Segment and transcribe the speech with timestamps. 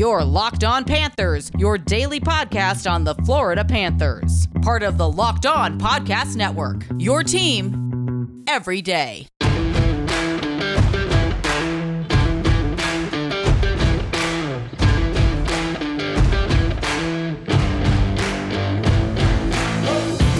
[0.00, 4.48] Your Locked On Panthers, your daily podcast on the Florida Panthers.
[4.62, 6.86] Part of the Locked On Podcast Network.
[6.96, 9.26] Your team every day.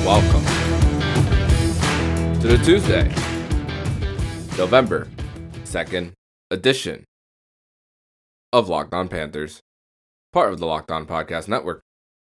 [0.07, 0.45] Welcome
[2.41, 3.09] to the Tuesday,
[4.57, 5.07] November
[5.65, 6.13] 2nd
[6.51, 7.05] edition
[8.53, 9.61] of Locked On Panthers,
[10.33, 11.83] part of the Locked On Podcast Network.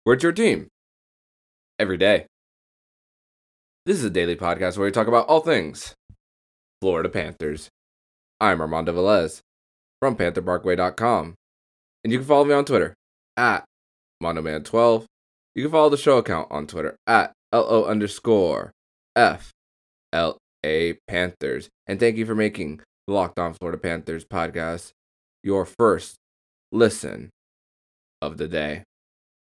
[0.06, 0.68] We're your team
[1.78, 2.26] every day.
[3.86, 5.94] This is a daily podcast where we talk about all things
[6.80, 7.68] Florida Panthers.
[8.40, 9.40] I'm Armando Velez
[10.00, 11.34] from PantherParkway.com.
[12.04, 12.94] And you can follow me on Twitter
[13.36, 13.64] at
[14.22, 15.04] MondoMan12.
[15.56, 18.70] You can follow the show account on Twitter at LO underscore
[19.16, 19.50] F
[20.12, 21.68] L A Panthers.
[21.88, 24.92] And thank you for making the Locked On Florida Panthers podcast
[25.42, 26.16] your first
[26.70, 27.30] listen
[28.20, 28.84] of the day.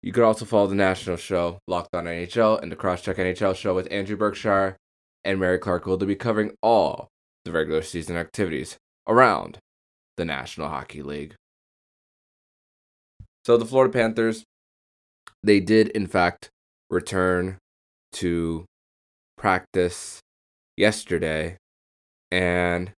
[0.01, 3.73] You could also follow the national show, Locked On NHL, and the Crosscheck NHL show
[3.73, 4.75] with Andrew Berkshire
[5.23, 7.07] and Mary Clark will be covering all
[7.45, 9.59] the regular season activities around
[10.17, 11.35] the National Hockey League.
[13.45, 14.43] So the Florida Panthers,
[15.41, 16.49] they did in fact
[16.89, 17.57] return
[18.13, 18.65] to
[19.37, 20.19] practice
[20.77, 21.57] yesterday,
[22.31, 22.91] and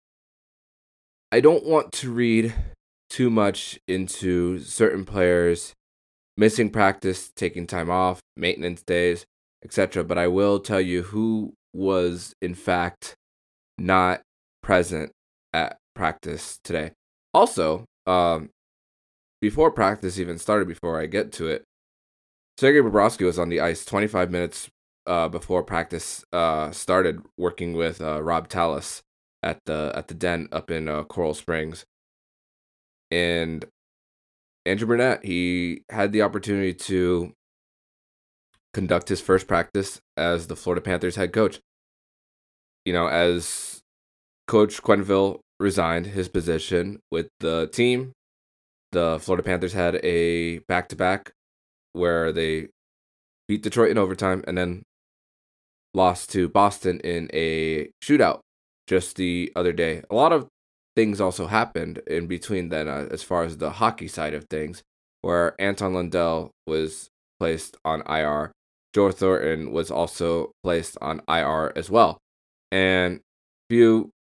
[1.32, 2.54] I don't want to read
[3.14, 5.72] too much into certain players
[6.36, 9.24] missing practice, taking time off, maintenance days,
[9.64, 10.02] etc.
[10.02, 13.14] But I will tell you who was, in fact,
[13.78, 14.22] not
[14.64, 15.12] present
[15.52, 16.90] at practice today.
[17.32, 18.50] Also, um,
[19.40, 21.62] before practice even started, before I get to it,
[22.58, 24.68] Sergei Bobrovsky was on the ice 25 minutes
[25.06, 29.02] uh, before practice uh, started, working with uh, Robb Tallas
[29.40, 31.84] at the at the den up in uh, Coral Springs.
[33.14, 33.64] And
[34.66, 37.32] Andrew Brunette, he had the opportunity to
[38.72, 41.60] conduct his first practice as the Florida Panthers head coach.
[42.84, 43.82] You know, as
[44.48, 48.10] Coach Quenneville resigned his position with the team,
[48.90, 51.30] the Florida Panthers had a back to back
[51.92, 52.66] where they
[53.46, 54.82] beat Detroit in overtime and then
[55.94, 58.40] lost to Boston in a shootout
[58.88, 60.02] just the other day.
[60.10, 60.48] A lot of
[60.96, 64.82] things also happened in between then, uh, as far as the hockey side of things,
[65.22, 68.52] where Anton Lundell was placed on IR.
[68.94, 72.18] Joe Thornton was also placed on IR as well.
[72.70, 73.20] And
[73.68, 74.10] few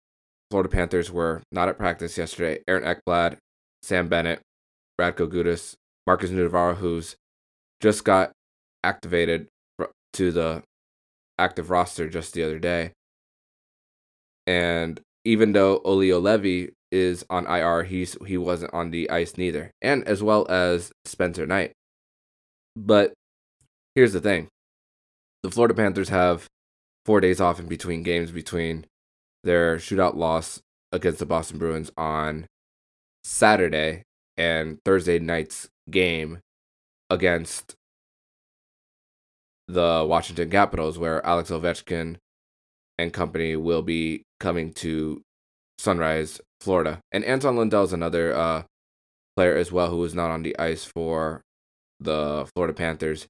[0.50, 2.62] Florida Panthers were not at practice yesterday.
[2.66, 3.36] Aaron Ekblad,
[3.82, 4.40] Sam Bennett,
[5.00, 5.74] Radko Gudas,
[6.06, 7.16] Markus Nutivaara, who's
[7.80, 8.32] just got
[8.82, 9.48] activated
[10.14, 10.62] to the
[11.38, 12.92] active roster just the other day.
[14.46, 19.70] And even though Olli Juolevi is on IR, he's he wasn't on the ice neither,
[19.82, 21.72] and as well as Spencer Knight.
[22.76, 23.12] But
[23.94, 24.48] here's the thing:
[25.42, 26.46] the Florida Panthers have
[27.04, 28.86] four days off in between games between
[29.42, 30.60] their shootout loss
[30.92, 32.46] against the Boston Bruins on
[33.24, 34.02] Saturday
[34.36, 36.38] and Thursday night's game
[37.10, 37.74] against
[39.68, 42.16] the Washington Capitals, where Alex Ovechkin
[42.98, 45.22] and company will be coming to
[45.78, 47.00] Sunrise, Florida.
[47.10, 48.64] And Anton Lundell is another uh,
[49.36, 51.40] player as well who was not on the ice for
[51.98, 53.26] the Florida Panthers.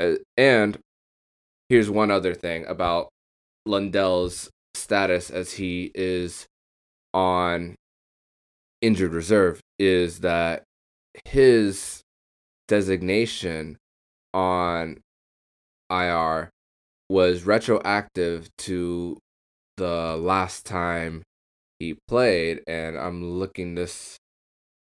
[0.00, 0.78] Uh, and
[1.68, 3.10] here's one other thing about
[3.66, 6.46] Lundell's status as he is
[7.12, 7.74] on
[8.80, 10.62] injured reserve is that
[11.26, 12.00] his
[12.68, 13.76] designation
[14.32, 14.96] on
[15.90, 16.48] IR
[17.10, 19.18] was retroactive to
[19.78, 21.22] the last time
[21.78, 24.18] he played, and I'm looking this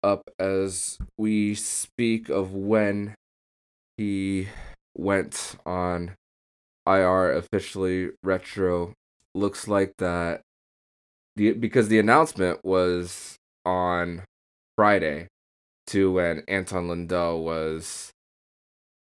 [0.03, 3.15] up as we speak of when
[3.97, 4.49] he
[4.97, 6.15] went on
[6.87, 8.95] IR officially retro.
[9.35, 10.43] Looks like that
[11.37, 14.25] the because the announcement was on
[14.77, 15.29] Friday
[15.87, 18.11] to when Anton Lundell was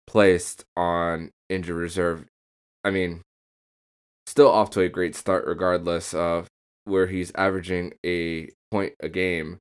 [0.06, 2.25] placed on injured reserve.
[2.82, 3.22] I mean,
[4.26, 6.49] still off to a great start regardless of
[6.84, 9.58] where he's averaging a point a game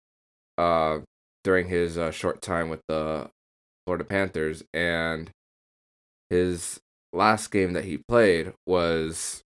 [0.58, 1.00] uh,
[1.44, 3.30] during his uh, short time with the
[3.86, 4.64] Florida Panthers.
[4.74, 5.30] And
[6.30, 6.80] his
[7.14, 9.42] last game that he played was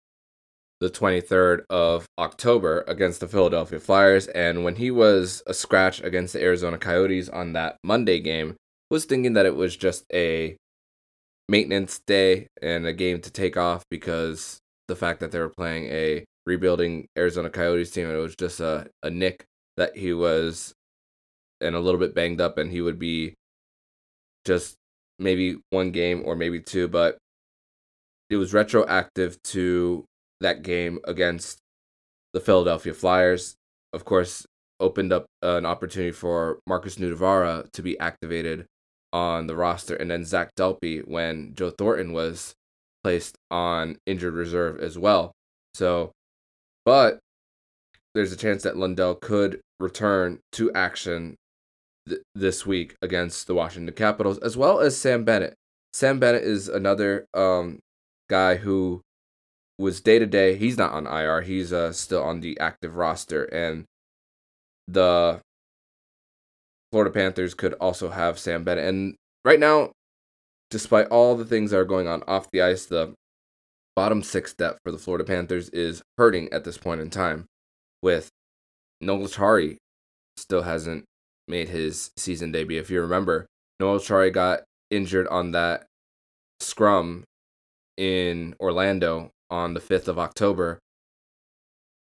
[0.80, 4.28] the 23rd of October against the Philadelphia Flyers.
[4.28, 8.56] And when he was a scratch against the Arizona Coyotes on that Monday game,
[8.90, 10.56] was thinking that it was just a
[11.48, 15.86] maintenance day and a game to take off because the fact that they were playing
[15.86, 19.46] a rebuilding Arizona Coyotes team and it was just a, a nick
[19.78, 20.74] that he was
[21.62, 23.34] and a little bit banged up, and he would be
[24.46, 24.76] just
[25.20, 27.18] maybe one game or maybe two, but
[28.30, 30.06] it was retroactive to
[30.42, 31.60] that game against
[32.34, 33.56] the Philadelphia Flyers.
[33.92, 34.46] Of course,
[34.80, 38.66] opened up an opportunity for Markus Nutivaara to be activated
[39.12, 42.54] on the roster, and then Zach Dalpe when Joe Thornton was
[43.04, 45.32] placed on injured reserve as well.
[45.74, 46.12] So,
[46.86, 47.20] but
[48.14, 51.36] there's a chance that Lundell could return to action
[52.08, 55.56] th- this week against the Washington Capitals, as well as Sam Bennett.
[55.94, 57.80] Sam Bennett is another um,
[58.30, 59.02] guy who
[59.78, 60.56] was day to day.
[60.56, 61.42] He's not on IR.
[61.42, 63.86] He's uh, still on the active roster, and
[64.88, 65.40] the
[66.92, 68.86] Florida Panthers could also have Sam Bennett.
[68.86, 69.16] And
[69.46, 69.92] right now,
[70.70, 73.14] despite all the things that are going on off the ice, the
[73.96, 77.46] bottom six depth for the Florida Panthers is hurting at this point in time.
[78.02, 78.30] With
[79.02, 79.78] Noel Acciari
[80.38, 81.04] still hasn't
[81.48, 82.80] made his season debut.
[82.80, 83.48] If you remember,
[83.80, 85.86] Noel Acciari got injured on that
[86.60, 87.24] scrum
[87.98, 90.80] in Orlando on the 5th of October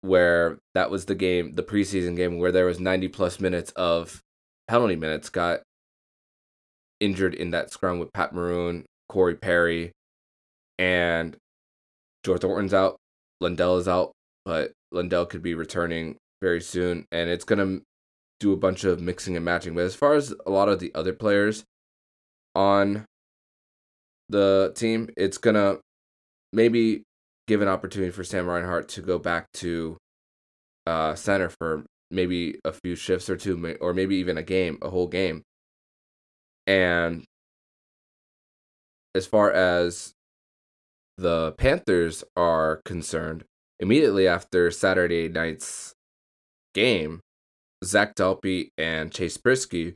[0.02, 4.22] where that was the game, the preseason game where there was 90 plus minutes of
[4.68, 5.62] penalty minutes got
[7.00, 9.92] injured in that scrum with Pat Maroon, Corey Perry,
[10.78, 11.36] and
[12.24, 12.98] George Thornton's out.
[13.42, 14.12] Lundell is out,
[14.46, 17.80] but Lundell could be returning very soon, and it's gonna
[18.40, 19.76] do a bunch of mixing and matching.
[19.76, 21.64] But as far as a lot of the other players
[22.56, 23.06] on
[24.30, 25.80] the team, it's gonna
[26.54, 27.04] maybe
[27.48, 29.98] give an opportunity for Sam Reinhart to go back to
[30.88, 34.90] uh, center for maybe a few shifts or two, or maybe even a game, a
[34.90, 35.44] whole game.
[36.68, 37.24] And
[39.14, 40.14] as far as
[41.18, 43.44] the Panthers are concerned,
[43.80, 45.94] immediately after Saturday night's
[46.74, 47.22] game,
[47.84, 49.94] Zach Dalpe and Chase Priskie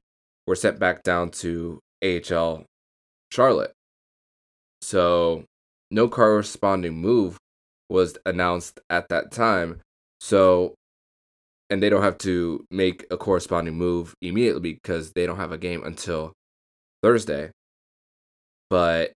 [0.48, 2.66] were sent back down to AHL
[3.32, 3.74] Charlotte.
[4.82, 5.46] So
[5.92, 7.38] no corresponding move
[7.90, 9.82] was announced at that time.
[10.22, 10.76] So,
[11.70, 15.58] and they don't have to make a corresponding move immediately because they don't have a
[15.58, 16.34] game until
[17.02, 17.52] Thursday.
[18.70, 19.14] But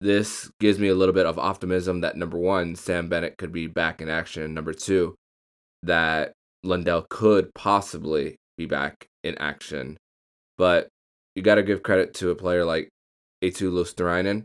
[0.00, 3.68] this gives me a little bit of optimism that number one, Sam Bennett could be
[3.68, 4.52] back in action.
[4.52, 5.14] Number two,
[5.84, 6.32] that
[6.64, 9.96] Lundell could possibly be back in action.
[10.58, 10.88] But
[11.34, 12.88] you got to give credit to a player like
[13.42, 14.44] Eetu Luostarinen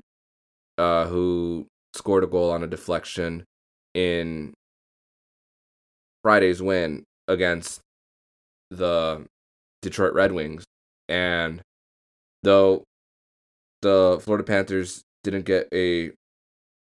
[0.77, 3.43] uh, who scored a goal on a deflection
[3.93, 4.53] in
[6.23, 7.81] Friday's win against
[8.69, 9.25] the
[9.81, 10.63] Detroit Red Wings.
[11.09, 11.61] And
[12.43, 12.83] though
[13.81, 16.11] the Florida Panthers didn't get a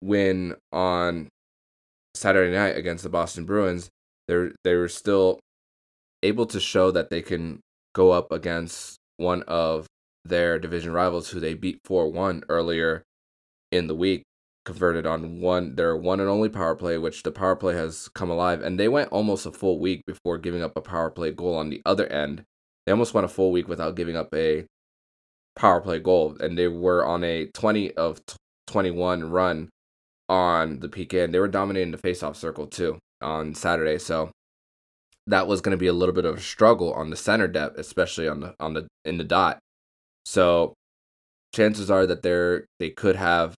[0.01, 1.29] win on
[2.13, 3.89] Saturday night against the Boston Bruins,
[4.27, 5.39] they they were still
[6.23, 7.59] able to show that they can
[7.93, 9.85] go up against one of
[10.25, 13.03] their division rivals who they beat 4-1 earlier
[13.71, 14.23] in the week
[14.65, 18.29] converted on one their one and only power play, which the power play has come
[18.29, 21.55] alive, and they went almost a full week before giving up a power play goal
[21.55, 22.43] on the other end.
[22.85, 24.65] They almost went a full week without giving up a
[25.55, 28.21] power play goal, and they were on a twenty of
[28.67, 29.69] twenty one run
[30.29, 33.97] on the PK, and they were dominating the faceoff circle too on Saturday.
[33.99, 34.31] So
[35.27, 37.77] that was going to be a little bit of a struggle on the center depth,
[37.77, 39.59] especially on the on the in the dot.
[40.25, 40.73] So
[41.53, 43.55] chances are that they're they could have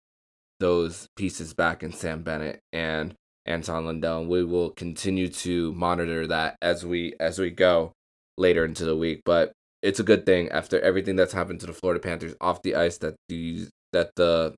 [0.61, 3.15] those pieces back in Sam Bennett and
[3.47, 4.21] Anton Lundell.
[4.21, 7.93] And we will continue to monitor that as we as we go
[8.39, 9.23] later into the week.
[9.25, 9.53] But
[9.87, 12.99] it's a good thing after everything that's happened to the Florida Panthers off the ice
[12.99, 14.53] that these that the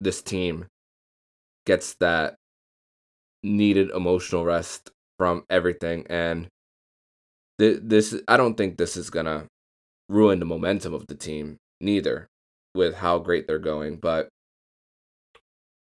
[0.00, 0.66] this team
[1.66, 2.36] gets that
[3.42, 6.06] needed emotional rest from everything.
[6.08, 6.46] And
[7.58, 9.46] th- this I don't think this is going to
[10.08, 12.28] ruin the momentum of the team neither
[12.72, 13.96] with how great they're going.
[13.96, 14.28] But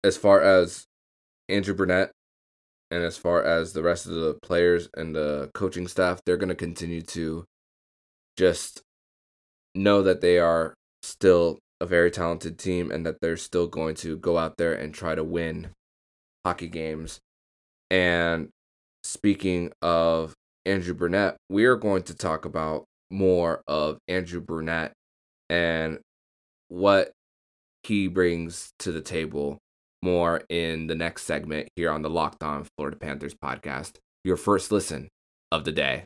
[0.06, 0.86] as far as
[1.50, 2.12] Andrew Brunette
[2.92, 6.48] and as far as the rest of the players and the coaching staff, they're going
[6.48, 7.44] to continue to
[8.40, 8.84] just
[9.76, 14.16] know that they are still a very talented team and that they're still going to
[14.16, 15.72] go out there and try to win
[16.46, 17.20] hockey games.
[17.92, 18.48] And
[19.04, 20.34] speaking of
[20.66, 24.94] Andrew Brunette, we are going to talk about more of Andrew Brunette
[25.50, 26.00] and
[26.70, 27.12] what
[27.84, 29.58] he brings to the table
[30.02, 34.72] more in the next segment here on the Locked On Florida Panthers podcast, your first
[34.72, 35.10] listen
[35.52, 36.06] of the day.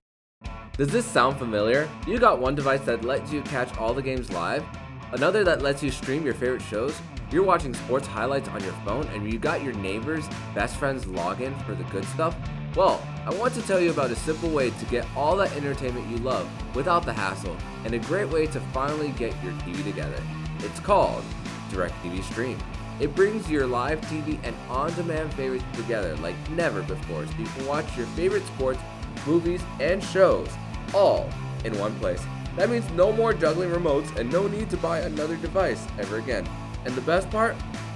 [0.76, 1.88] Does this sound familiar?
[2.08, 4.66] You got one device that lets you catch all the games live,
[5.12, 7.00] another that lets you stream your favorite shows.
[7.30, 11.56] You're watching sports highlights on your phone, and you got your neighbor's best friend's login
[11.64, 12.36] for the good stuff.
[12.76, 16.10] Well, I want to tell you about a simple way to get all that entertainment
[16.10, 20.24] you love without the hassle, and a great way to finally get your TV together.
[20.62, 21.24] It's called
[21.70, 22.58] DirecTV Stream.
[23.00, 27.46] It brings your live TV and on demand favorites together like never before so you
[27.46, 28.80] can watch your favorite sports,
[29.28, 30.50] movies, and shows
[30.94, 31.30] all
[31.66, 32.24] in one place.
[32.56, 36.48] That means no more juggling remotes and no need to buy another device ever again.
[36.86, 37.56] And the best part?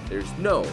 [0.10, 0.66] There's no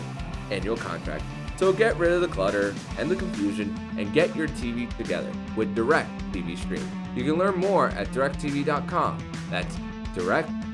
[0.51, 1.25] annual contract.
[1.57, 5.75] So get rid of the clutter and the confusion and get your TV together with
[5.75, 6.87] Direct TV Stream.
[7.15, 9.31] You can learn more at directv.com.
[9.51, 9.77] That's
[10.15, 10.71] directv.com.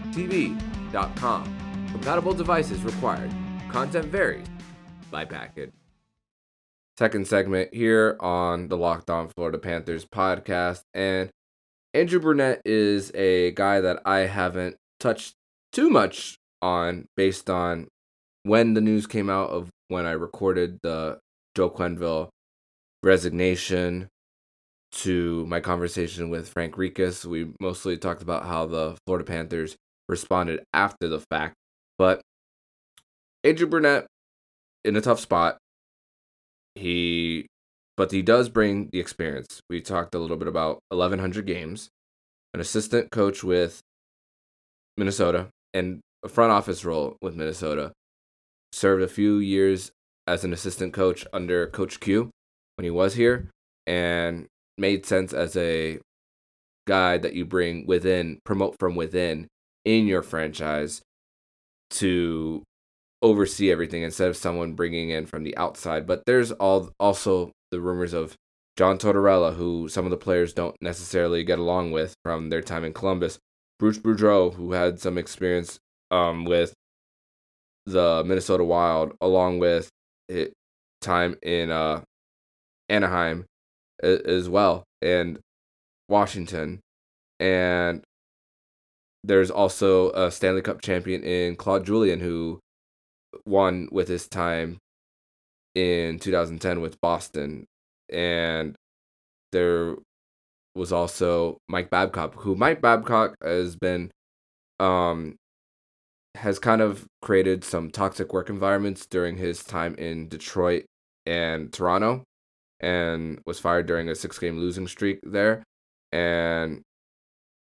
[1.91, 3.31] Compatible devices required.
[3.71, 4.47] Content varies
[5.11, 5.73] by package.
[6.99, 10.83] Second segment here on the Locked On Florida Panthers podcast.
[10.95, 11.31] And
[11.93, 15.35] Andrew Brunette is a guy that I haven't touched
[15.73, 17.89] too much on based on
[18.45, 21.19] when the news came out of when I recorded the
[21.57, 22.29] Joe Quenneville
[23.03, 24.09] resignation
[24.93, 27.25] to my conversation with Frank Rikas.
[27.25, 29.77] We mostly talked about how the Florida Panthers
[30.09, 31.55] responded after the fact.
[31.99, 32.21] But
[33.43, 34.07] Andrew Brunette
[34.85, 35.59] in a tough spot.
[36.75, 37.47] He
[38.01, 39.61] but he does bring the experience.
[39.69, 41.91] We talked a little bit about 1100 games,
[42.55, 43.83] an assistant coach with
[44.97, 47.93] Minnesota and a front office role with Minnesota.
[48.73, 49.91] Served a few years
[50.27, 52.31] as an assistant coach under Coach Q
[52.77, 53.51] when he was here
[53.87, 54.47] and
[54.79, 55.99] made sense as a
[56.89, 59.47] guy that you bring within, promote from within
[59.85, 61.03] in your franchise
[61.91, 62.63] to
[63.21, 66.07] oversee everything instead of someone bringing in from the outside.
[66.07, 68.37] But there's all also the rumors of
[68.77, 72.85] John Tortorella, who some of the players don't necessarily get along with from their time
[72.85, 73.39] in Columbus.
[73.79, 75.79] Bruce Boudreau, who had some experience
[76.11, 76.75] um, with
[77.87, 79.89] the Minnesota Wild, along with
[80.29, 80.53] it,
[81.01, 82.03] time in uh,
[82.89, 83.47] Anaheim
[84.03, 85.39] as well, and
[86.09, 86.81] Washington.
[87.39, 88.03] And
[89.25, 92.61] there's also a Stanley Cup champion in Claude Julien, who
[93.47, 94.79] won with his time
[95.75, 97.67] in 2010 with Boston.
[98.13, 98.75] And
[99.53, 99.97] there
[100.75, 104.11] was also Mike Babcock, who Mike Babcock has been
[104.79, 105.37] um
[106.37, 110.85] has kind of created some toxic work environments during his time in Detroit
[111.27, 112.23] and Toronto
[112.81, 115.63] and was fired during a six game losing streak there
[116.13, 116.81] and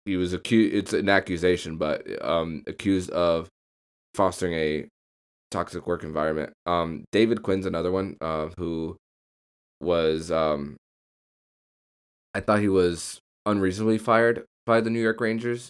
[0.06, 3.48] he was accused it's an accusation but um accused of
[4.14, 4.88] fostering a
[5.52, 6.54] toxic work environment.
[6.66, 8.98] Um, David Quinn's another one uh, who
[9.80, 10.78] was um,
[12.34, 15.70] I thought he was unreasonably fired by the New York Rangers,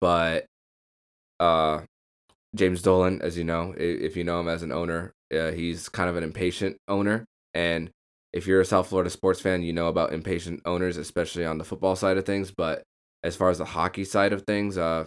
[0.00, 0.46] but
[1.40, 1.82] uh,
[2.54, 6.08] James Dolan, as you know, if you know him as an owner, uh, he's kind
[6.08, 7.90] of an impatient owner, and
[8.32, 11.64] if you're a South Florida sports fan, you know about impatient owners, especially on the
[11.64, 12.50] football side of things.
[12.50, 12.82] But
[13.22, 15.06] as far as the hockey side of things, uh,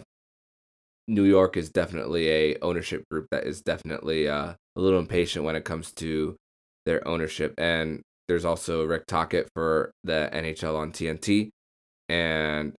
[1.08, 5.56] New York is definitely a ownership group that is definitely uh, a little impatient when
[5.56, 6.36] it comes to
[6.84, 7.54] their ownership.
[7.56, 11.48] And there's also Rick Tocchet for the NHL on TNT,
[12.10, 12.74] and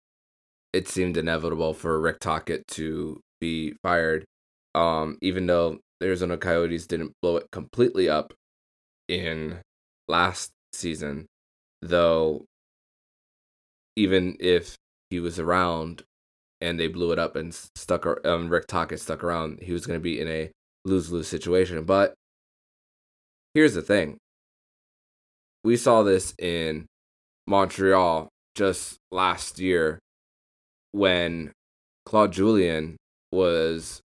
[0.74, 4.26] it seemed inevitable for Rick Tocchet to be fired,
[4.76, 8.32] um, even though the Arizona Coyotes didn't blow it completely up
[9.08, 9.60] in
[10.08, 11.26] last season.
[11.82, 12.46] Though,
[13.96, 14.76] even if
[15.10, 16.04] he was around
[16.62, 18.06] and they blew it up and stuck.
[18.26, 19.60] Um, Rick Tocchet stuck around.
[19.62, 20.52] He was going to be in a
[20.86, 21.84] lose lose situation.
[21.84, 22.14] But
[23.54, 24.18] here's the thing:
[25.64, 26.86] we saw this in
[27.48, 30.00] Montreal just last year
[30.92, 31.52] when
[32.06, 32.98] Claude Julien
[33.32, 34.02] was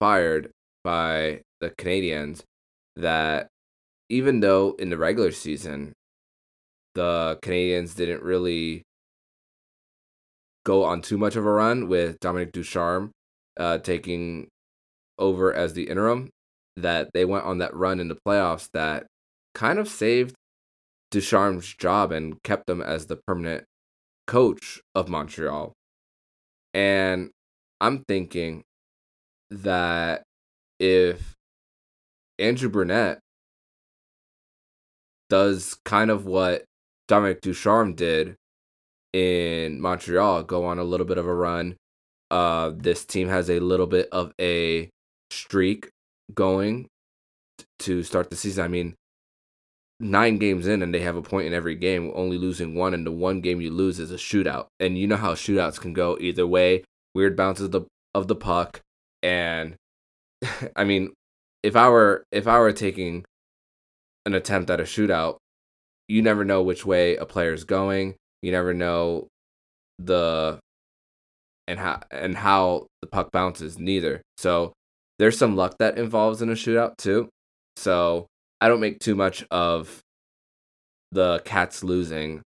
[0.00, 0.50] fired
[0.84, 2.42] by the Canadiens.
[2.96, 3.48] That
[4.08, 5.92] even though in the regular season
[6.94, 8.82] the Canadiens didn't really
[10.66, 13.12] go on too much of a run with Dominic Ducharme
[13.56, 14.48] uh, taking
[15.16, 16.28] over as the interim,
[16.76, 19.06] that they went on that run in the playoffs that
[19.54, 20.34] kind of saved
[21.10, 23.64] Ducharme's job and kept him as the permanent
[24.26, 25.72] coach of Montreal.
[26.74, 27.30] And
[27.80, 28.64] I'm thinking
[29.50, 30.24] that
[30.80, 31.34] if
[32.38, 33.20] Andrew Brunette
[35.30, 36.64] does kind of what
[37.08, 38.34] Dominic Ducharme did
[39.16, 41.76] in Montreal go on a little bit of a run.
[42.30, 44.90] Uh, this team has a little bit of a
[45.30, 45.88] streak
[46.34, 46.86] going
[47.78, 48.64] to start the season.
[48.64, 48.94] I mean,
[50.00, 53.06] nine games in and they have a point in every game, only losing one, and
[53.06, 54.66] the one game you lose is a shootout.
[54.78, 56.84] And you know how shootouts can go either way.
[57.14, 57.82] Weird bounces of the
[58.14, 58.80] of the puck,
[59.22, 59.76] and
[60.76, 61.14] I mean,
[61.62, 63.24] if I were if I were taking
[64.26, 65.38] an attempt at a shootout,
[66.06, 68.16] you never know which way a player is going.
[68.46, 69.26] You never know
[69.98, 70.60] the
[71.66, 74.22] and how and how the puck bounces neither.
[74.38, 74.72] So
[75.18, 77.28] there's some luck that involves in a shootout too.
[77.74, 78.28] So
[78.60, 80.00] I don't make too much of
[81.10, 82.40] the Cats losing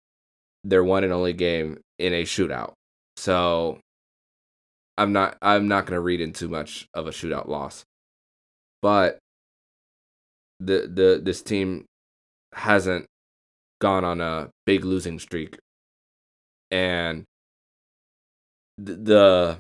[0.64, 2.74] their one and only game in a shootout.
[3.16, 3.80] So
[5.00, 7.84] I'm not I'm not gonna read in too much of a shootout loss.
[8.84, 9.18] But
[10.60, 11.86] the the this team
[12.54, 13.08] hasn't
[13.82, 15.58] gone on a big losing streak.
[16.72, 17.24] And
[18.78, 19.60] the,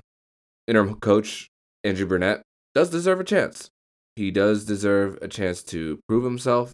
[0.67, 1.47] interim coach
[1.83, 2.41] Andrew Brunette
[2.75, 3.69] does deserve a chance.
[4.15, 6.73] He does deserve a chance to prove himself.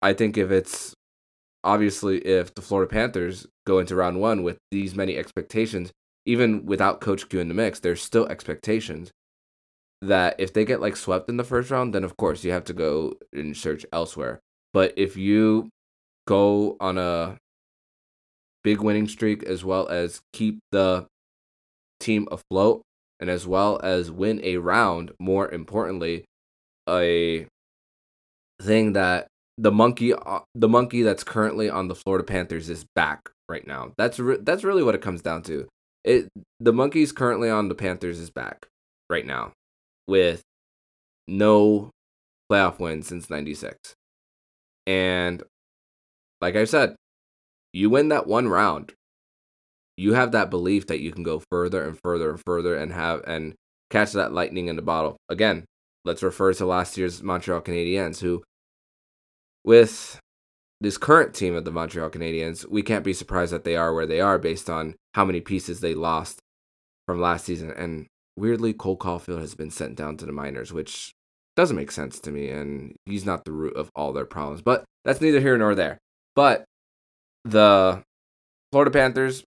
[0.00, 0.94] I think if it's
[1.62, 5.92] obviously if the Florida Panthers go into round one with these many expectations,
[6.26, 9.10] even without Coach Q in the mix, there's still expectations
[10.00, 12.64] that if they get like swept in the first round, then of course you have
[12.64, 14.40] to go and search elsewhere.
[14.72, 15.68] But if you
[16.26, 17.36] go on a
[18.64, 21.06] big winning streak as well as keep the
[22.00, 22.82] team afloat
[23.20, 26.24] and as well as win a round, more importantly,
[26.88, 27.46] a
[28.60, 29.28] thing that
[29.58, 33.92] the monkey uh, the monkey that's currently on the Florida Panthers is back right now.
[33.96, 35.68] That's re- that's really what it comes down to.
[36.04, 36.28] It
[36.58, 38.66] the monkey's currently on the Panthers is back
[39.08, 39.52] right now
[40.08, 40.42] with
[41.28, 41.90] no
[42.50, 43.94] playoff wins since 96.
[44.86, 45.42] And
[46.40, 46.96] like I said,
[47.72, 48.92] you win that one round,
[49.96, 53.22] you have that belief that you can go further and further and further and have
[53.26, 53.54] and
[53.90, 55.16] catch that lightning in the bottle.
[55.28, 55.64] Again,
[56.04, 58.42] let's refer to last year's Montreal Canadiens, who,
[59.64, 60.18] with
[60.80, 64.06] this current team of the Montreal Canadiens, we can't be surprised that they are where
[64.06, 66.40] they are based on how many pieces they lost
[67.06, 67.70] from last season.
[67.70, 71.12] And weirdly, Cole Caufield has been sent down to the minors, which
[71.54, 72.48] doesn't make sense to me.
[72.48, 74.62] And he's not the root of all their problems.
[74.62, 75.98] But that's neither here nor there.
[76.34, 76.64] But
[77.44, 78.02] the
[78.70, 79.44] Florida Panthers,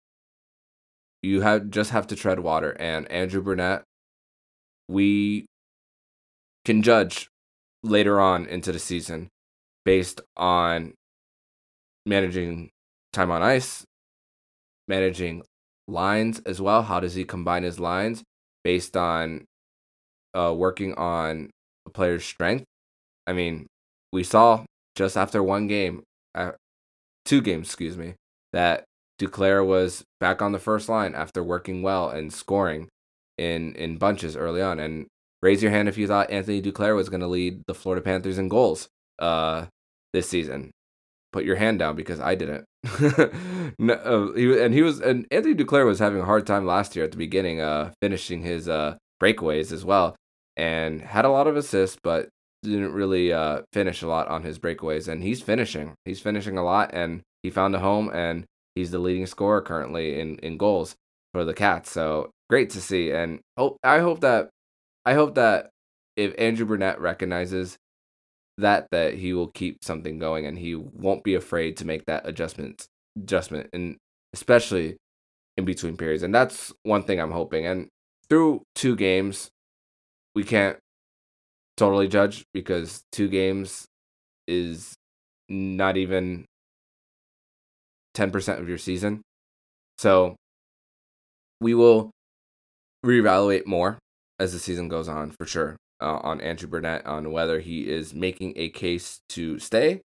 [1.22, 2.76] you have just have to tread water.
[2.80, 3.84] And Andrew Brunette,
[4.88, 5.46] we
[6.64, 7.30] can judge
[7.84, 9.30] later on into the season
[9.84, 10.94] based on
[12.06, 12.70] managing
[13.14, 13.86] time on ice,
[14.88, 15.44] managing
[15.88, 16.84] lines as well.
[16.84, 18.24] How does he combine his lines
[18.64, 19.46] based on
[20.34, 21.50] uh, working on
[21.86, 22.66] a player's strength?
[23.28, 23.68] I mean,
[24.12, 26.04] we saw just after one game,
[26.34, 26.52] uh,
[27.26, 28.16] two games, excuse me,
[28.54, 28.86] that
[29.20, 32.88] Duclair was back on the first line after working well and scoring
[33.38, 34.80] in in bunches early on.
[34.80, 35.08] And
[35.42, 38.38] raise your hand if you thought Anthony Duclair was going to lead the Florida Panthers
[38.38, 38.88] in goals
[39.20, 39.66] uh,
[40.14, 40.72] this season.
[41.32, 42.66] Put your hand down because I didn't.
[43.80, 46.96] no, uh, he, and he was and Anthony Duclair was having a hard time last
[46.96, 50.16] year at the beginning, uh, finishing his uh, breakaways as well,
[50.56, 52.30] and had a lot of assists, but
[52.66, 55.08] didn't really uh, finish a lot on his breakaways.
[55.08, 55.94] And he's finishing.
[56.06, 60.20] He's finishing a lot, and he found a home, and he's the leading scorer currently
[60.20, 60.96] in in goals
[61.34, 61.92] for the Cats.
[61.92, 64.50] So great to see, and hope I hope that
[65.06, 65.70] I hope that
[66.16, 67.78] if Andrew Brunette recognizes
[68.58, 72.28] that that he will keep something going and he won't be afraid to make that
[72.28, 72.86] adjustment
[73.18, 73.98] adjustment and
[74.34, 74.98] especially
[75.58, 76.24] in between periods.
[76.24, 77.66] And that's one thing I'm hoping.
[77.66, 77.88] And
[78.30, 79.50] through two games,
[80.34, 80.78] we can't
[81.78, 83.86] totally judge because two games
[84.48, 84.96] is
[85.50, 86.46] not even
[88.16, 89.22] 10% of your season.
[89.98, 90.36] So
[91.62, 92.12] we will
[93.06, 93.98] reevaluate more
[94.40, 98.14] as the season goes on for sure uh, on Andrew Brunette on whether he is
[98.14, 100.02] making a case to stay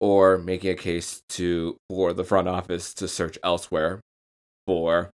[0.00, 4.00] or making a case to for the front office to search elsewhere
[4.66, 5.10] for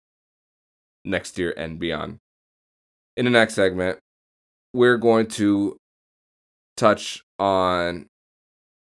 [1.06, 2.17] next year and beyond.
[3.17, 4.00] In the next segment,
[4.73, 5.77] we're going to
[6.77, 8.08] touch on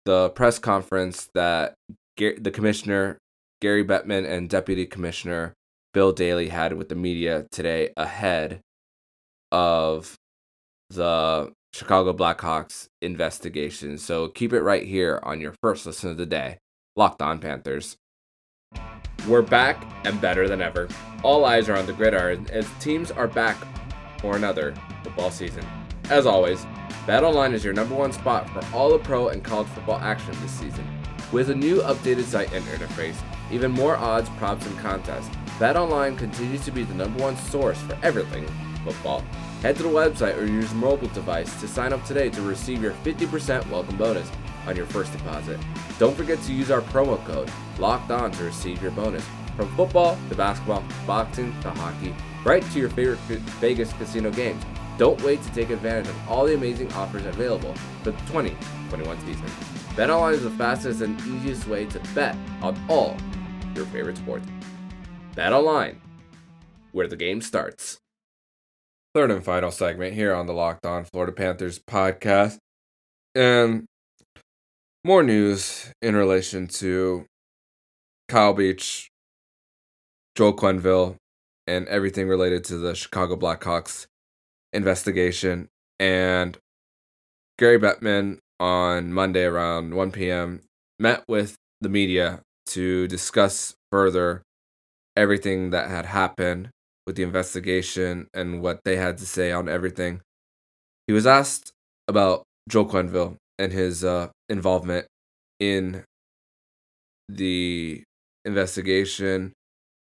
[0.05, 1.75] the press conference that
[2.17, 3.19] the commissioner
[3.61, 5.55] Gary Bettman and Deputy Commissioner
[5.93, 8.61] Bill Daly had with the media today ahead
[9.53, 10.15] of
[10.89, 13.99] the Chicago Blackhawks investigation.
[13.99, 16.59] So keep it right here on your first listen of the day,
[16.97, 17.97] Locked On Panthers.
[19.29, 20.89] We're back and better than ever.
[21.23, 23.57] All eyes are on the gridiron as teams are back
[24.21, 25.65] for another football season.
[26.11, 26.67] As always,
[27.07, 30.53] BetOnline is your number one spot for all the pro and college football action this
[30.53, 30.85] season.
[31.33, 33.17] With a new updated site and interface,
[33.51, 37.99] even more odds, props, and contests, BetOnline continues to be the number one source for
[38.03, 38.47] everything
[38.85, 39.21] football.
[39.63, 42.93] Head to the website or use mobile device to sign up today to receive your
[43.05, 44.31] 50% welcome bonus
[44.67, 45.59] on your first deposit.
[45.99, 49.25] Don't forget to use our promo code LOCKED ON to receive your bonus.
[49.61, 52.15] From football to basketball, boxing to hockey,
[52.47, 53.19] right to your favorite
[53.61, 54.65] Vegas casino games.
[54.97, 59.45] Don't wait to take advantage of all the amazing offers available for the 2021 season.
[59.97, 63.19] BetOnline is the fastest and easiest way to bet on all
[63.75, 64.47] your favorite sports.
[65.37, 65.97] BetOnline,
[66.93, 67.99] where the game starts.
[69.15, 72.57] Third and final segment here on the Locked On Florida Panthers podcast.
[73.35, 73.85] And
[75.05, 77.27] more news in relation to
[78.31, 79.10] Kyle Beach,
[80.41, 81.17] Joel Quenneville,
[81.67, 84.07] and everything related to the Chicago Blackhawks
[84.73, 85.69] investigation.
[85.99, 86.57] And
[87.59, 90.63] Gary Bettman on Monday around 1 p.m.
[90.99, 94.41] met with the media to discuss further
[95.15, 96.71] everything that had happened
[97.07, 100.23] with the investigation and what they had to say on everything.
[101.07, 101.71] He was asked
[102.09, 105.07] about Joe Quenneville and his uh, involvement
[105.59, 106.03] in
[107.29, 108.03] the
[108.47, 109.53] investigation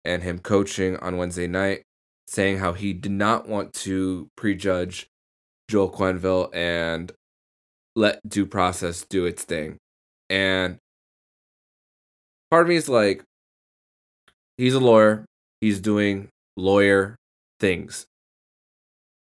[0.06, 1.84] and him coaching on Wednesday night,
[2.28, 5.08] saying how he did not want to prejudge
[5.70, 7.12] Joel Quenneville and
[7.96, 9.78] let due process do its thing.
[10.30, 10.78] And
[12.52, 13.24] part of me is like,
[14.58, 15.26] he's a lawyer,
[15.62, 17.16] he's doing lawyer
[17.60, 18.06] things.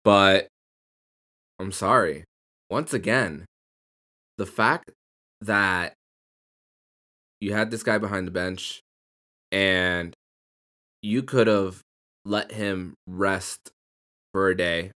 [0.04, 0.48] But
[1.58, 2.24] I'm sorry.
[2.70, 3.44] Once again,
[4.38, 4.90] the fact
[5.40, 5.94] that
[7.40, 8.80] you had this guy behind the bench
[9.50, 10.14] and
[11.02, 11.82] you could have
[12.24, 13.70] let him rest
[14.32, 14.92] for a day.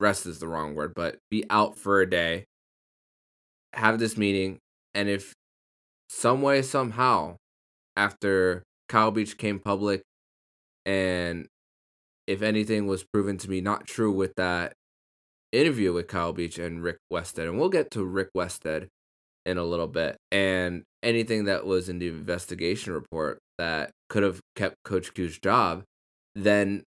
[0.00, 2.44] Rest is the wrong word, but be out for a day.
[3.74, 4.58] Have this meeting.
[4.94, 5.32] And if
[6.08, 7.36] some way, somehow,
[7.96, 10.02] after Kyle Beach came public
[10.84, 11.46] and
[12.26, 14.72] if anything was proven to be not true with that
[15.52, 18.88] interview with Kyle Beach and Rick Westhead, and we'll get to Rick Westhead
[19.44, 24.40] in a little bit, and anything that was in the investigation report that could have
[24.56, 25.82] kept Coach Q's job,
[26.34, 26.82] then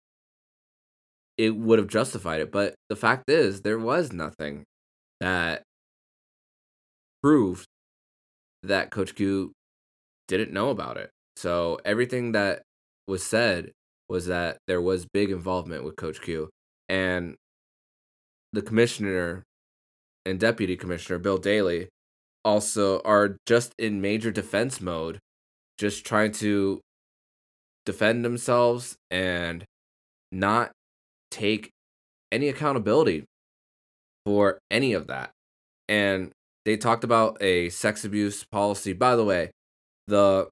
[1.38, 2.52] it would have justified it.
[2.52, 4.63] But the fact is, there was nothing
[5.20, 5.63] that
[7.24, 7.66] proved
[8.62, 9.52] that Coach Q
[10.28, 11.10] didn't know about it.
[11.36, 12.62] So everything that
[13.08, 13.72] was said
[14.08, 16.50] was that there was big involvement with Coach Q.
[16.88, 17.36] And
[18.52, 19.44] the commissioner
[20.26, 21.89] and deputy commissioner, Bill Daly,
[22.43, 25.19] also are just in major defense mode,
[25.77, 26.82] just trying to
[27.86, 29.65] defend themselves and
[30.32, 30.71] not
[31.32, 31.69] take
[32.32, 33.25] any accountability
[34.25, 35.32] for any of that.
[35.88, 36.32] And
[36.65, 38.93] they talked about a sex abuse policy.
[38.93, 39.51] By the way,
[40.08, 40.49] the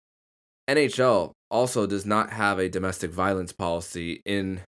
[0.69, 4.61] NHL also does not have a domestic violence policy in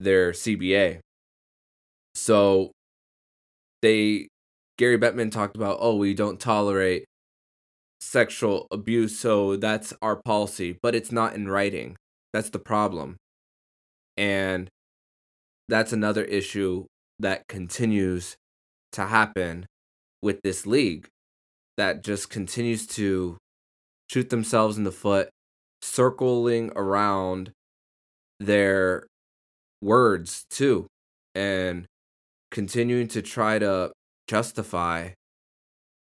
[0.00, 1.00] their CBA.
[2.14, 2.72] So
[3.82, 4.28] they
[4.78, 7.04] Gary Bettman talked about, oh, we don't tolerate
[8.00, 11.96] sexual abuse, so that's our policy, but it's not in writing.
[12.32, 13.16] That's the problem.
[14.16, 14.68] And
[15.68, 16.86] that's another issue
[17.18, 18.36] that continues
[18.92, 19.66] to happen
[20.22, 21.08] with this league
[21.76, 23.36] that just continues to
[24.10, 25.28] shoot themselves in the foot,
[25.82, 27.50] circling around
[28.40, 29.06] their
[29.82, 30.86] words too,
[31.34, 31.86] and
[32.50, 33.92] continuing to try to
[34.28, 35.10] justify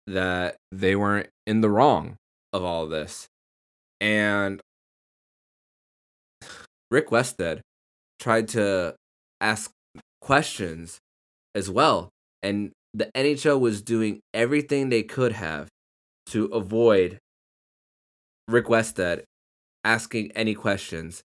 [0.08, 2.16] that they weren't in the wrong
[2.52, 3.28] of all of this.
[4.02, 4.60] And
[6.90, 7.62] Rick Westhead
[8.20, 8.96] tried to
[9.40, 9.72] ask
[10.22, 11.00] questions
[11.56, 12.10] as well.
[12.42, 15.68] And the NHL was doing everything they could have
[16.28, 17.18] to avoid
[18.48, 19.24] Rick Westhead
[19.84, 21.22] asking any questions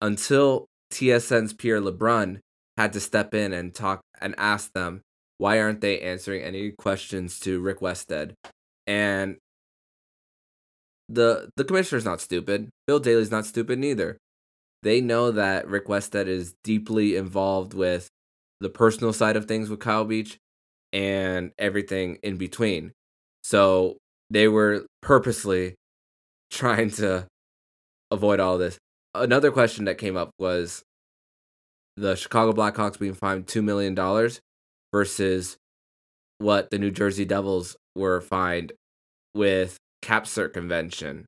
[0.00, 2.40] until TSN's Pierre LeBrun
[2.76, 5.00] had to step in and talk and ask them
[5.38, 8.34] why aren't they answering any questions to Rick Westhead?
[8.86, 9.36] And
[11.08, 12.68] the the commissioner's not stupid.
[12.86, 14.18] Bill Daly's not stupid neither.
[14.82, 18.08] They know that Rick Westhead is deeply involved with
[18.60, 20.38] the personal side of things with Kyle Beach
[20.92, 22.92] and everything in between.
[23.42, 23.96] So
[24.30, 25.74] they were purposely
[26.50, 27.26] trying to
[28.10, 28.78] avoid all this.
[29.14, 30.82] Another question that came up was
[31.96, 33.94] the Chicago Blackhawks being fined $2 million
[34.94, 35.56] versus
[36.38, 38.72] what the New Jersey Devils were fined
[39.34, 41.26] with cap circumvention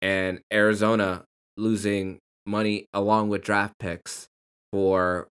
[0.00, 1.22] and Arizona
[1.58, 4.26] losing money along with draft picks
[4.72, 5.28] for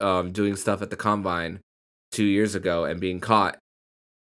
[0.00, 1.60] um, doing stuff at the combine
[2.10, 3.58] two years ago and being caught.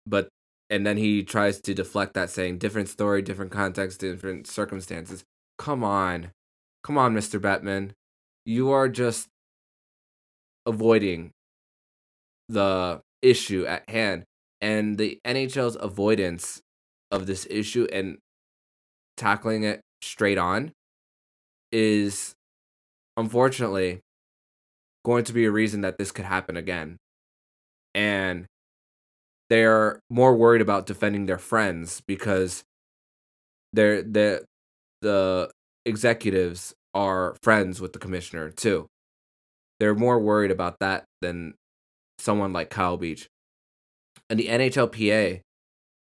[0.05, 0.27] But
[0.69, 5.23] and then he tries to deflect that saying different story, different context, different circumstances.
[5.57, 6.29] Come on.
[6.83, 7.39] Come on, Mr.
[7.39, 7.93] Bettman,
[8.45, 9.27] You are just
[10.67, 11.31] avoiding
[12.49, 14.23] the issue at hand.
[14.61, 16.61] And the NHL's avoidance
[17.11, 18.17] of this issue and
[19.17, 20.71] tackling it straight on
[21.71, 22.33] is
[23.17, 23.99] unfortunately
[25.03, 26.97] going to be a reason that this could happen again.
[27.93, 28.45] And
[29.49, 32.63] they're more worried about defending their friends because
[33.73, 34.45] they're the
[35.01, 35.51] the
[35.85, 38.87] executives are friends with the commissioner too.
[39.79, 41.55] They're more worried about that than
[42.23, 43.27] someone like Kyle Beach.
[44.29, 45.41] And the NHLPA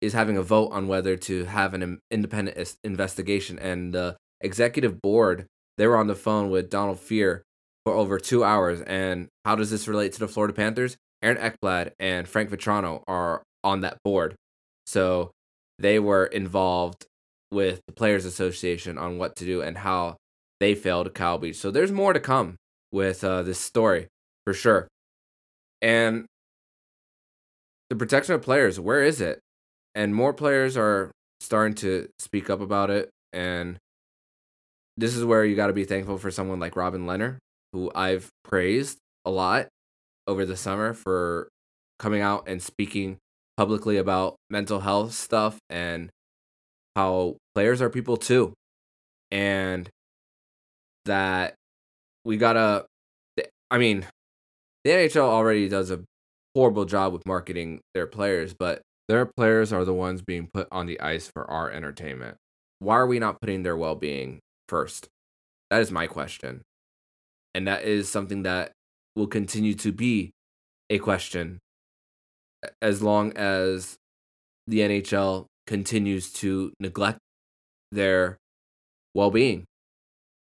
[0.02, 3.60] is having a vote on whether to have an independent investigation.
[3.60, 5.46] And the executive board,
[5.78, 7.42] they were on the phone with Donald Fehr
[7.86, 8.82] for over two hours.
[8.82, 10.98] And how does this relate to the Florida Panthers?
[11.22, 14.36] Aaron Ekblad and Frank Vatrano are on that board.
[14.86, 15.32] So
[15.78, 17.06] they were involved
[17.52, 20.18] with the Players Association on what to do and how
[20.60, 21.58] they failed Kyle Beach.
[21.58, 22.56] So there's more to come
[22.92, 24.08] with uh, this story
[24.46, 24.88] for sure.
[25.82, 26.26] And
[27.90, 29.40] the protection of players, where is it?
[29.96, 33.10] And more players are starting to speak up about it.
[33.34, 33.78] And
[34.96, 37.38] this is where you got to be thankful for someone like Robin Lehner,
[37.74, 39.68] who I've praised a lot
[40.28, 41.50] over the summer for
[42.00, 43.18] coming out and speaking
[43.58, 46.10] publicly about mental health stuff and
[46.96, 48.54] how players are people too.
[49.32, 49.90] And
[51.06, 51.56] that
[52.24, 52.86] we gotta,
[53.70, 54.06] I mean,
[54.84, 56.02] the NHL already does a
[56.56, 60.86] horrible job with marketing their players, but their players are the ones being put on
[60.86, 62.38] the ice for our entertainment.
[62.80, 65.08] Why are we not putting their well being first?
[65.70, 66.62] That is my question.
[67.54, 68.72] And that is something that
[69.16, 70.32] will continue to be
[70.90, 71.60] a question
[72.82, 73.98] as long as
[74.68, 77.20] the NHL continues to neglect
[77.92, 78.38] their
[79.14, 79.66] well being.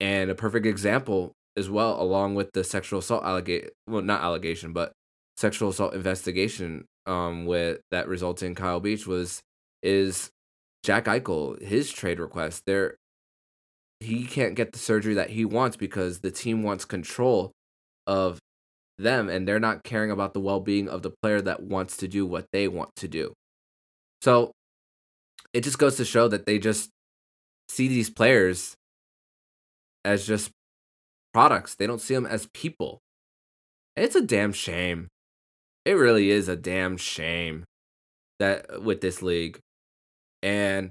[0.00, 4.72] And a perfect example as well, along with the sexual assault allegation, well, not allegation,
[4.72, 4.92] but
[5.36, 9.40] sexual assault investigation um, with that resulted in Kyle Beach was
[9.82, 10.30] is
[10.82, 12.62] Jack Eichel, his trade request.
[12.66, 12.96] There,
[14.00, 17.52] he can't get the surgery that he wants because the team wants control
[18.06, 18.38] of
[18.98, 22.26] them and they're not caring about the well-being of the player that wants to do
[22.26, 23.32] what they want to do.
[24.22, 24.52] So
[25.52, 26.90] it just goes to show that they just
[27.68, 28.74] see these players
[30.04, 30.50] as just
[31.32, 31.74] products.
[31.74, 33.00] They don't see them as people.
[33.96, 35.08] it's a damn shame.
[35.84, 37.64] It really is a damn shame
[38.38, 39.58] that uh, with this league.
[40.42, 40.90] And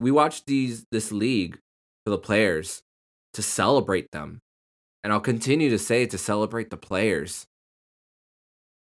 [0.00, 1.58] we watch these this league
[2.04, 2.80] for the players
[3.34, 4.40] to celebrate them.
[5.04, 7.44] And I'll continue to say to celebrate the players.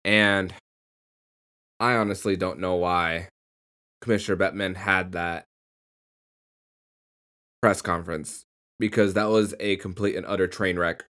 [0.05, 0.53] And
[1.79, 3.27] I honestly don't know why
[4.01, 5.45] Commissioner Bettman had that
[7.61, 8.46] press conference
[8.79, 11.05] because that was a complete and utter train wreck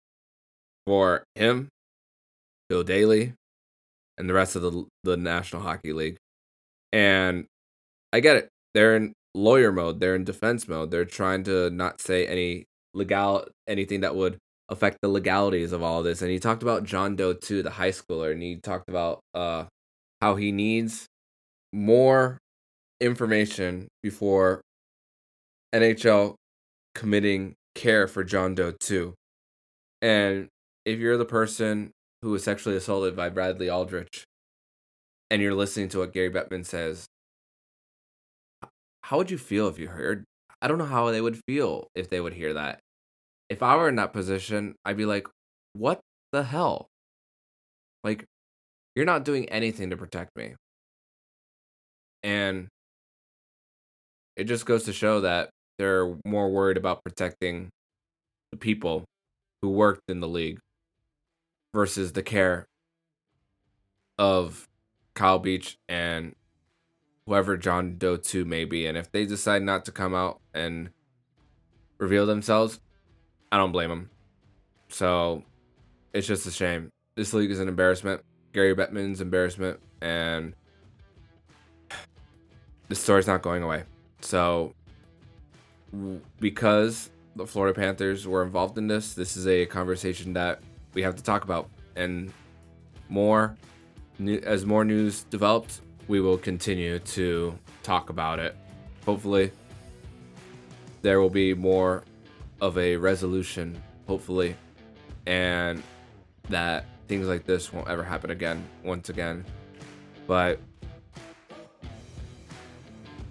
[0.85, 1.69] for him,
[2.69, 3.33] Bill Daly,
[4.17, 6.17] and the rest of the the National Hockey League.
[6.91, 7.45] And
[8.13, 8.49] I get it.
[8.73, 10.91] They're in lawyer mode, they're in defense mode.
[10.91, 14.37] They're trying to not say any legal anything that would
[14.69, 16.21] affect the legalities of all of this.
[16.21, 19.65] And he talked about John Doe too, the high schooler, and he talked about uh
[20.21, 21.05] how he needs
[21.73, 22.39] more
[22.99, 24.61] information before
[25.73, 26.35] NHL
[26.97, 29.13] committing care for John Doe 2.
[30.01, 30.47] And
[30.83, 31.91] if you're the person
[32.23, 34.23] who was sexually assaulted by Bradley Aldrich
[35.29, 37.05] and you're listening to what Gary Bettman says,
[39.03, 40.25] how would you feel if you heard?
[40.59, 42.79] I don't know how they would feel if they would hear that.
[43.47, 45.27] If I were in that position, I'd be like,
[45.73, 45.99] what
[46.31, 46.87] the hell?
[48.03, 48.25] Like,
[48.95, 50.55] you're not doing anything to protect me.
[52.23, 52.69] And
[54.35, 57.69] it just goes to show that they're more worried about protecting
[58.51, 59.05] the people
[59.61, 60.59] who worked in the league
[61.73, 62.67] versus the care
[64.17, 64.67] of
[65.13, 66.35] Kyle Beach and
[67.25, 68.85] whoever John Doe 2 may be.
[68.85, 70.89] And if they decide not to come out and
[71.97, 72.79] reveal themselves,
[73.51, 74.09] I don't blame them.
[74.89, 75.43] So
[76.13, 76.89] it's just a shame.
[77.15, 78.21] This league is an embarrassment.
[78.53, 79.79] Gary Bettman's embarrassment.
[80.01, 80.53] And
[82.87, 83.83] the story's not going away.
[84.21, 84.73] So
[86.39, 90.61] because the Florida Panthers were involved in this, this is a conversation that
[90.93, 91.69] we have to talk about.
[91.95, 92.31] And
[93.09, 93.55] more,
[94.43, 98.55] as more news develops, we will continue to talk about it.
[99.05, 99.51] Hopefully,
[101.01, 102.03] there will be more
[102.59, 104.55] of a resolution, hopefully,
[105.25, 105.83] and
[106.49, 109.45] that things like this won't ever happen again, once again.
[110.25, 110.59] But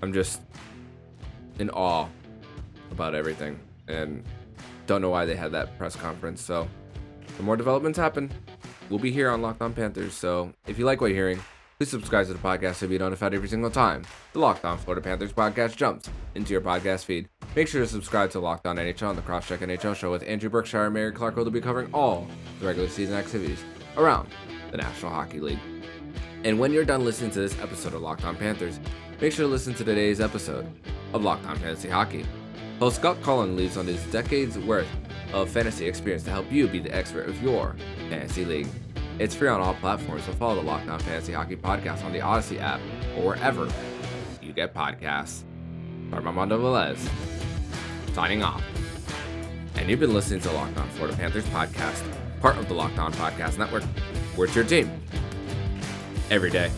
[0.00, 0.40] I'm just
[1.58, 2.08] in awe
[2.90, 4.24] about everything and
[4.86, 6.40] don't know why they had that press conference.
[6.40, 6.68] So,
[7.36, 8.30] the more developments happen,
[8.88, 10.14] we'll be here on Locked On Panthers.
[10.14, 11.40] So, if you like what you're hearing,
[11.78, 15.02] please subscribe to the podcast to be notified every single time the Locked On Florida
[15.02, 17.28] Panthers podcast jumps into your podcast feed.
[17.54, 20.48] Make sure to subscribe to Locked On NHL and the Crosscheck NHL show with Andrew
[20.48, 22.26] Berkshire and Mary Clark will be covering all
[22.60, 23.62] the regular season activities
[23.96, 24.28] around
[24.70, 25.58] the National Hockey League.
[26.44, 28.78] And when you're done listening to this episode of Locked On Panthers,
[29.20, 30.66] make sure to listen to today's episode
[31.12, 32.24] of Locked On Fantasy Hockey.
[32.78, 34.88] Host Scott Cullen leaves on his decades worth
[35.32, 37.74] of fantasy experience to help you be the expert of your
[38.10, 38.68] fantasy league.
[39.18, 42.18] It's free on all platforms, so follow the Locked On Fantasy Hockey podcast on the
[42.18, 42.80] Audacy app
[43.16, 43.66] or wherever
[44.42, 45.44] you get podcasts.
[46.12, 46.98] Armando Velez,
[48.14, 48.62] signing off.
[49.76, 52.04] And you've been listening to On Florida Panthers podcast,
[52.40, 53.84] part of the Locked On Podcast Network.
[54.36, 54.90] We're your team
[56.30, 56.70] every day.